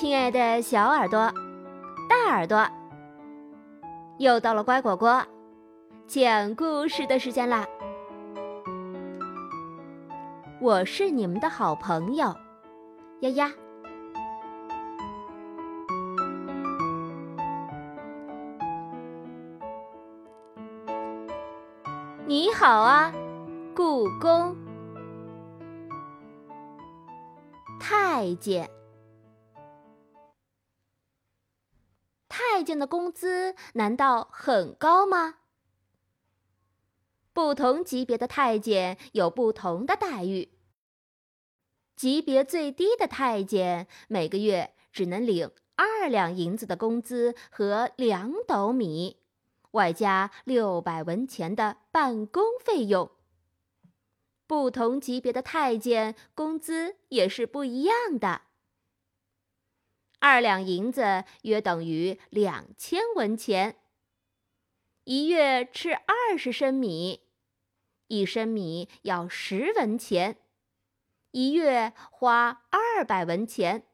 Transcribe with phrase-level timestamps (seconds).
[0.00, 1.18] 亲爱的小耳朵、
[2.08, 2.64] 大耳朵，
[4.18, 5.26] 又到了乖果果
[6.06, 7.66] 讲故事的时间啦！
[10.60, 12.32] 我是你们的好朋友
[13.22, 13.52] 丫丫。
[22.24, 23.12] 你好啊，
[23.74, 24.56] 故宫
[27.80, 28.70] 太监。
[32.58, 35.36] 太监的工资难道很高吗？
[37.32, 40.48] 不同级别的太监有不同的待遇。
[41.94, 49.18] 级别最低的太监每个月只能领二两银子的工资和两斗米。
[49.70, 53.12] 外加六百文钱的办公费用。
[54.48, 58.47] 不同级别的太监工资也是不一样的。
[60.20, 63.76] 二两银子约等于两千文钱。
[65.04, 67.22] 一月吃二十升米，
[68.08, 70.38] 一升米要十文钱，
[71.30, 73.84] 一月花二百文钱。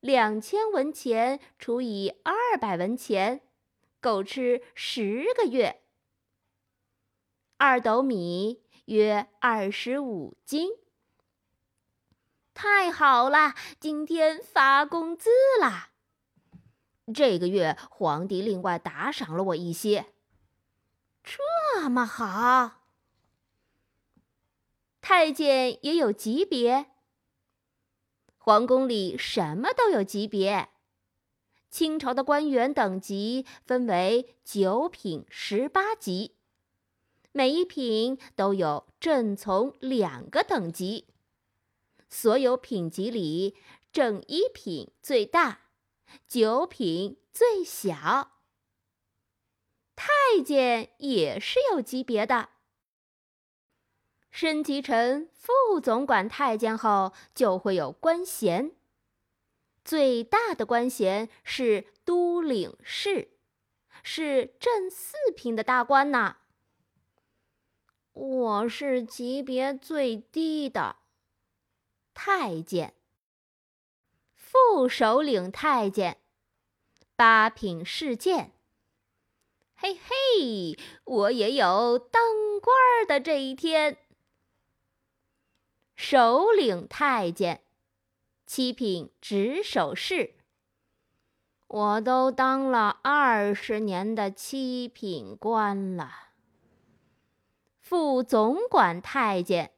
[0.00, 3.40] 两千文钱除以二百文钱。
[4.00, 5.80] 够吃十个月。
[7.56, 10.83] 二斗米约二十五斤。
[12.54, 15.28] 太好了，今天发工资
[15.60, 15.90] 啦！
[17.12, 20.06] 这个月皇帝另外打赏了我一些。
[21.24, 22.84] 这么好，
[25.00, 26.86] 太监也有级别。
[28.38, 30.68] 皇宫里什么都有级别。
[31.70, 36.36] 清朝的官员等级分为九品十八级，
[37.32, 41.08] 每一品都有正从两个等级。
[42.08, 43.56] 所有品级里，
[43.92, 45.60] 正一品最大，
[46.26, 48.32] 九品最小。
[49.96, 52.48] 太监也是有级别的，
[54.30, 58.72] 升级成副总管太监后，就会有官衔。
[59.84, 63.36] 最大的官衔是都领事，
[64.02, 66.38] 是正四品的大官呐。
[68.12, 70.96] 我是级别最低的
[72.14, 72.94] 太监，
[74.34, 76.18] 副首领太监，
[77.16, 78.52] 八品侍监。
[79.74, 82.22] 嘿嘿，我也有当
[82.60, 83.98] 官的这一天。
[85.94, 87.60] 首领太监。
[88.46, 90.34] 七品执守侍，
[91.66, 96.12] 我都当了二十年的七品官了。
[97.80, 99.73] 副总管太监，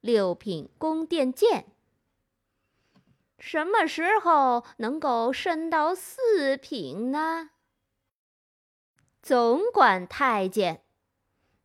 [0.00, 1.66] 六品宫殿监，
[3.38, 7.50] 什么时候能够升到四品呢？
[9.20, 10.84] 总管太监，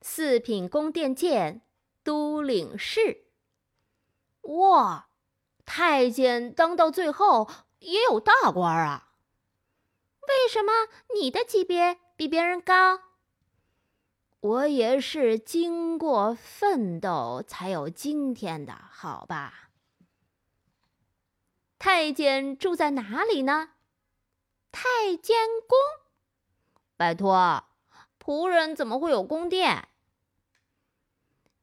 [0.02, 1.62] 四品宫殿监，
[2.04, 3.26] 都领事。
[4.42, 5.10] 哇！
[5.66, 9.12] 太监当到最后也有大官啊？
[10.28, 10.72] 为什么
[11.16, 13.00] 你的级别比别人高？
[14.44, 19.70] 我也是经过奋斗才有今天的，好吧？
[21.80, 23.70] 太监住在哪里呢？
[24.70, 25.78] 太监宫。
[26.98, 27.64] 拜托，
[28.20, 29.88] 仆人怎么会有宫殿？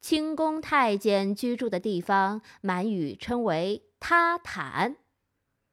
[0.01, 3.85] 清宫太监居住的地方，满语称为。
[4.01, 4.97] 榻坦，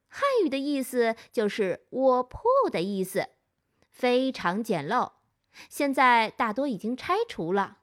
[0.09, 3.29] 汉语的意思就是卧铺的意思，
[3.89, 5.13] 非常简陋。
[5.69, 7.77] 现在大多已经拆除了。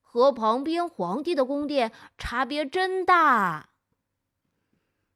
[0.00, 3.68] 和旁边皇帝的宫殿差别真大。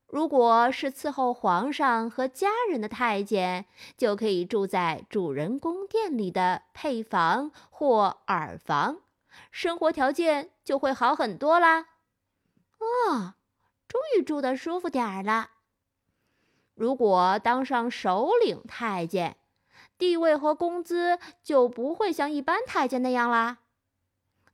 [0.07, 3.67] 如果是伺候皇上和家人的太监，
[3.97, 9.01] 就可以住在主人宫殿里的配房或耳房，
[9.51, 11.87] 生活条件就会好很多啦。
[12.79, 13.35] 哦。
[13.87, 15.51] 终于住得舒服点儿了。
[16.75, 19.37] 如果当上首领太监，
[19.99, 23.59] 地位和工资就不会像一般太监那样啦。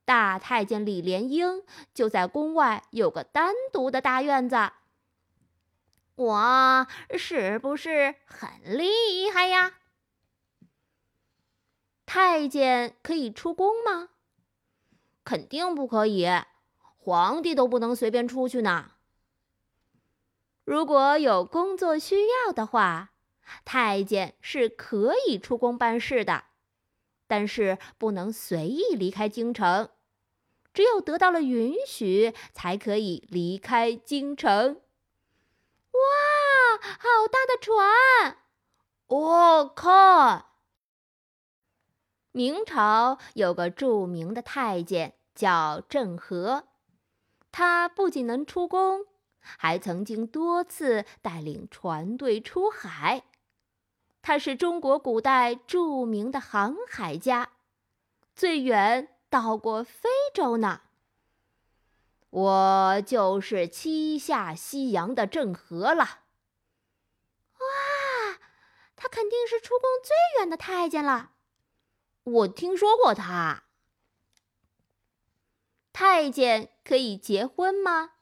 [0.04, 1.62] 大太监李莲英
[1.94, 4.56] 就在宫外有个单独的大院子。
[6.16, 9.74] 我是不是很厉害呀？
[12.04, 14.08] 太监可以出宫吗？
[15.24, 16.26] 肯定不可以，
[16.98, 18.92] 皇帝都不能随便出去呢。
[20.64, 23.12] 如果有工作需要的话，
[23.64, 26.44] 太监是可以出宫办事的，
[27.26, 29.90] 但是不能随意离开京城，
[30.72, 34.80] 只有得到了允许才可以离开京城。
[35.92, 36.00] 哇
[36.80, 38.38] 好大的船！
[39.08, 40.52] 哦，靠，
[42.30, 46.68] 明朝有个著名的太监叫郑和，
[47.50, 49.04] 他不仅能出宫，
[49.40, 53.24] 还曾经多次带领船队出海。
[54.22, 57.52] 他是中国古代著名的航海家，
[58.34, 60.82] 最远到过非洲呢。
[62.30, 66.20] 我就是七下西洋的郑和了。
[67.54, 68.38] 哇，
[68.94, 71.32] 他肯定是出宫最远的太监了。
[72.22, 73.64] 我听说过他。
[75.92, 78.12] 太监可以结婚吗？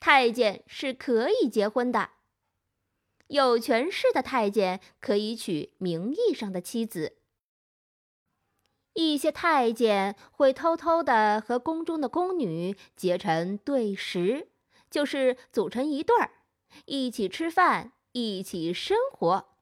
[0.00, 2.10] 太监是可以结婚的。
[3.28, 7.16] 有权势的太监可以娶名义上的妻子。
[8.92, 14.48] 一些太监会偷偷的和宫中的宫女结成对食，
[14.88, 16.30] 就是组成一对儿，
[16.84, 19.56] 一起吃饭，一起生活，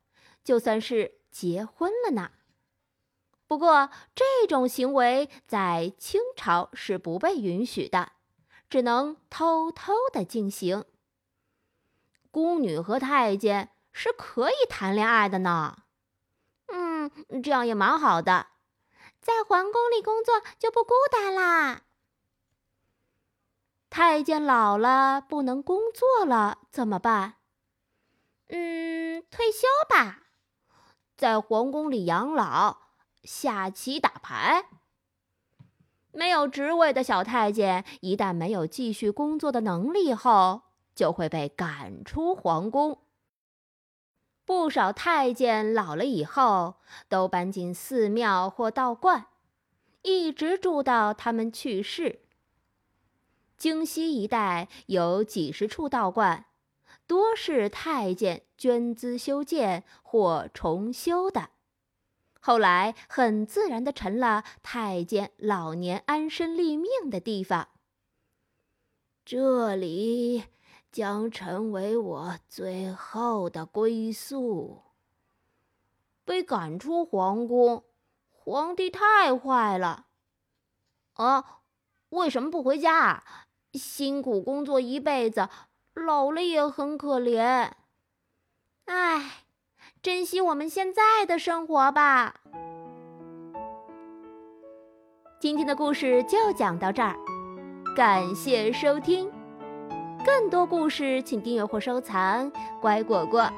[0.45, 2.33] 就算是结婚了呢。
[3.47, 8.13] 不过这种行为在清朝是不被允许的，
[8.69, 10.85] 只能偷偷的进行。
[12.33, 15.85] 宫女和太监是可以谈恋爱的呢。
[16.67, 17.11] 嗯，
[17.43, 18.49] 这样也蛮好的。
[19.21, 21.83] 在皇宫里工作就不孤单啦。
[23.89, 27.35] 太监老了不能工作了怎么办？
[28.49, 30.23] 嗯，退休吧，
[31.17, 32.79] 在皇宫里养老，
[33.23, 34.65] 下棋打牌。
[36.11, 40.63] 没有职位的小太监一旦没有继续工作的能力后，
[40.95, 42.99] 就会被赶出皇宫。
[44.45, 46.77] 不少太监老了以后，
[47.09, 49.27] 都搬进寺庙或道观，
[50.03, 52.21] 一直住到他们去世。
[53.57, 56.47] 京西一带有几十处道观，
[57.07, 61.51] 多是太监捐资修建或重修的，
[62.41, 67.69] 后来很自然的成了太监老年安身立命的地方。
[69.25, 70.43] 这里。
[70.93, 74.83] 将成为我最后的归宿。
[76.25, 77.83] 被赶出皇宫，
[78.31, 80.07] 皇帝太坏了。
[81.15, 81.63] 啊，
[82.11, 83.25] 为什么不回家？
[83.73, 85.49] 辛苦工作一辈子，
[85.95, 87.71] 老了也很可怜。
[88.85, 89.45] 唉，
[90.03, 92.43] 珍惜我们现在的生活吧。
[95.41, 97.17] 今天的故事就讲到这儿，
[97.97, 99.42] 感谢收听。
[100.25, 102.51] 更多故事，请订阅或收藏。
[102.81, 103.51] 乖果果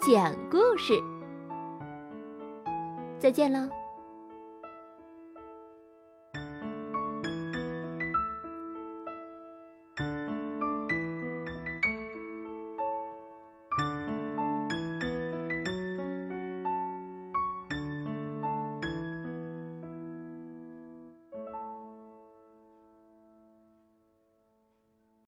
[0.00, 0.94] 讲故事，
[3.18, 3.68] 再见了。